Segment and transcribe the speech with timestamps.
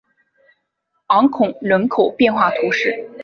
[1.09, 3.07] 昂孔人口变化图示